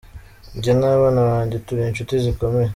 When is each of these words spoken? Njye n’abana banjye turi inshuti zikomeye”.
Njye 0.57 0.71
n’abana 0.79 1.21
banjye 1.29 1.57
turi 1.65 1.81
inshuti 1.83 2.13
zikomeye”. 2.23 2.69